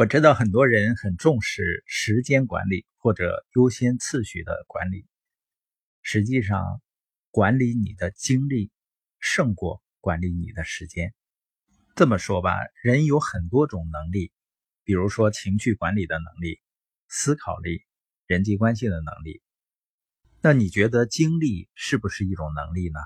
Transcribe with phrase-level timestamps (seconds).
[0.00, 5.04] 我知道很多人很重视时间管理或者优先次序的管理，
[6.00, 6.80] 实际上，
[7.30, 8.70] 管理你的精力
[9.18, 11.12] 胜过管理你的时间。
[11.94, 14.32] 这么说吧，人有很多种能力，
[14.84, 16.62] 比如说情绪管理的能力、
[17.06, 17.82] 思考力、
[18.26, 19.42] 人际关系的能力。
[20.40, 23.00] 那你觉得精力是不是一种能力呢？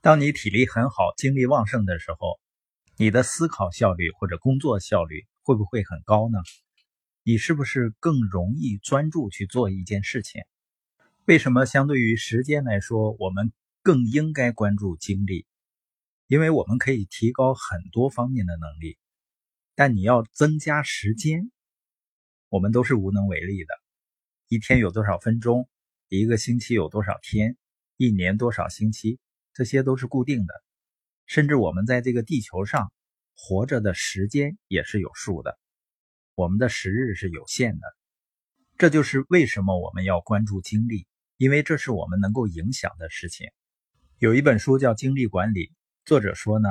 [0.00, 2.40] 当你体力很好、精力旺盛的时候，
[2.96, 6.40] 你的思考效率或者工作效率会不会很高呢？
[7.22, 10.42] 你是不是更容易专注去做一件事情？
[11.24, 15.46] 为什么相对于时间来说，我们更应该关注精力？
[16.26, 18.98] 因为我们可以提高很多方面的能力，
[19.76, 21.52] 但你要增加时间，
[22.48, 23.68] 我们都是无能为力的。
[24.48, 25.68] 一天有多少分钟？
[26.08, 27.56] 一个星期有多少天？
[27.96, 29.20] 一年多少星期？
[29.52, 30.54] 这些都是固定的。
[31.24, 32.92] 甚至我们在这个地球上
[33.36, 35.58] 活着的时间也是有数的，
[36.34, 37.86] 我们的时日是有限的。
[38.78, 41.06] 这就是为什么我们要关注精力，
[41.36, 43.50] 因为这是我们能够影响的事情。
[44.18, 45.66] 有一本书叫《精力管理》，
[46.04, 46.68] 作者说呢，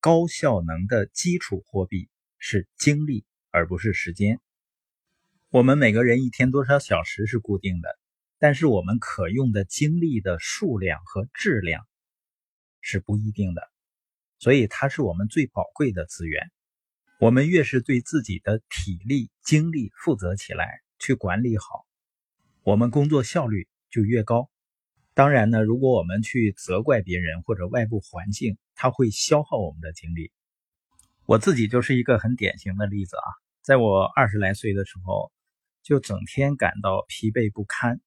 [0.00, 4.40] 高效能的基础货币是精力，而不是时间。
[5.48, 7.88] 我们每个人一天多少小时是固定的，
[8.38, 11.86] 但是我们可用的精力的数量和质量
[12.80, 13.62] 是不一定的。
[14.40, 16.50] 所以它是我们最宝贵的资源。
[17.20, 21.84] 我们越是对自己的体力、精力负责起来，去管理好，
[22.62, 24.50] 我们工作效率就越高。
[25.12, 30.32] 当然呢，如果我们去责怪别人或者外部环境，它会消耗我们的精力。
[31.26, 33.28] 我自己就是一个很典型的例子啊。
[33.60, 35.30] 在我二十来岁的时候，
[35.82, 38.00] 就整天感到疲惫不堪。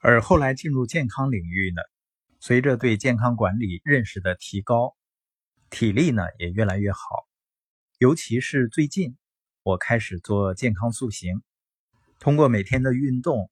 [0.00, 1.80] 而后来进入健康领域呢，
[2.40, 4.96] 随着对健康管理认识的提高。
[5.72, 7.00] 体力呢也越来越好，
[7.96, 9.16] 尤其是最近，
[9.62, 11.40] 我开始做健康塑形，
[12.18, 13.50] 通过每天的运动、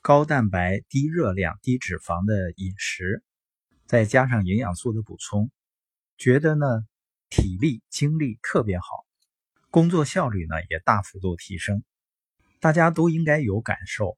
[0.00, 3.22] 高蛋白、低热量、低脂肪的饮食，
[3.84, 5.50] 再加上营养素的补充，
[6.16, 6.66] 觉得呢
[7.28, 8.86] 体力精力特别好，
[9.68, 11.84] 工作效率呢也大幅度提升。
[12.58, 14.16] 大家都应该有感受，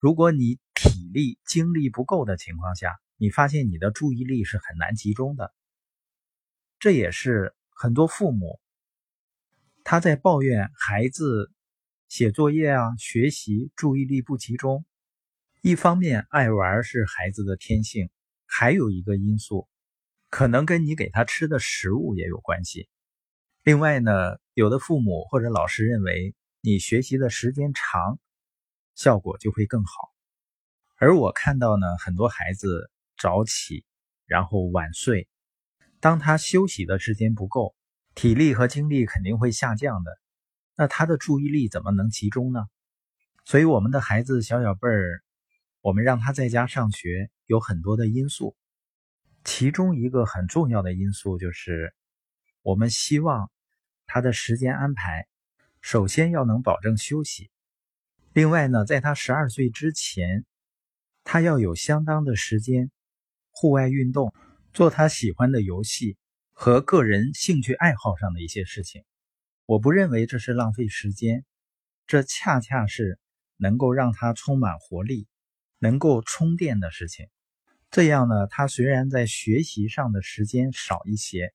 [0.00, 5.52] 如果你体力精力不够的情况下，你发现你的注意力是很难集中的。
[6.78, 8.60] 这也是很多父母
[9.82, 11.50] 他在抱怨孩子
[12.08, 14.84] 写作业啊、学习注意力不集中。
[15.62, 18.10] 一方面，爱玩是孩子的天性，
[18.46, 19.68] 还有一个因素，
[20.28, 22.88] 可能跟你给他吃的食物也有关系。
[23.62, 28.18] 另外呢，有的父母或者老师认为，你学习的时间长，
[28.94, 29.92] 效果就会更好。
[30.96, 33.84] 而我看到呢，很多孩子早起，
[34.26, 35.28] 然后晚睡。
[36.06, 37.74] 当他休息的时间不够，
[38.14, 40.12] 体力和精力肯定会下降的。
[40.76, 42.60] 那他的注意力怎么能集中呢？
[43.44, 45.24] 所以我们的孩子小小辈儿，
[45.80, 48.54] 我们让他在家上学有很多的因素，
[49.42, 51.92] 其中一个很重要的因素就是，
[52.62, 53.50] 我们希望
[54.06, 55.26] 他的时间安排
[55.80, 57.50] 首先要能保证休息。
[58.32, 60.44] 另外呢，在他十二岁之前，
[61.24, 62.92] 他要有相当的时间
[63.50, 64.32] 户外运动。
[64.76, 66.18] 做他喜欢的游戏
[66.52, 69.04] 和个人兴趣爱好上的一些事情，
[69.64, 71.46] 我不认为这是浪费时间，
[72.06, 73.18] 这恰恰是
[73.56, 75.28] 能够让他充满活力、
[75.78, 77.26] 能够充电的事情。
[77.90, 81.54] 这样呢，他虽然在学习上的时间少一些，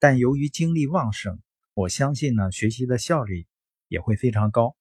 [0.00, 1.38] 但由于精力旺盛，
[1.74, 3.46] 我相信呢，学习的效率
[3.86, 4.76] 也会非常高。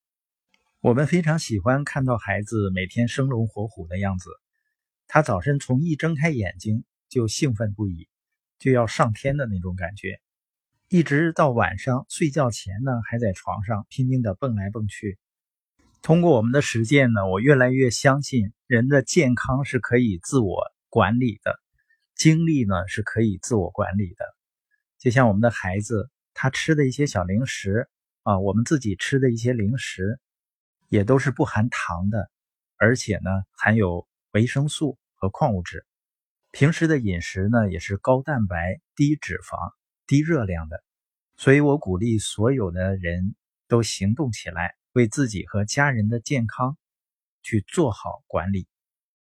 [0.80, 4.32] 我们非常喜欢看到孩子每天生龙活虎的样子，
[5.06, 6.84] 他早晨从一睁开眼睛。
[7.16, 8.10] 就兴奋不已，
[8.60, 10.20] 就要上天的那种感觉，
[10.90, 15.18] 一直到晚上睡觉前呢，还在床上拼命的蹦来蹦去。
[16.02, 21.58] 通过我们的实践呢，我越来越相信人的健康是可以自我管理的，
[22.16, 24.26] 精力呢是可以自我管理的。
[25.00, 27.88] 就像我们的孩子，他吃的一些小零食
[28.24, 30.20] 啊，我们自己吃的一些零食，
[30.90, 32.30] 也都是不含糖的，
[32.76, 35.86] 而且呢含有维生素和矿物质。
[36.58, 39.74] 平时的饮食呢，也是高蛋白、低脂肪、
[40.08, 40.82] 低热量的，
[41.36, 43.36] 所以我鼓励所有的人
[43.68, 46.78] 都行动起来，为自己和家人的健康
[47.44, 48.70] 去做好管理。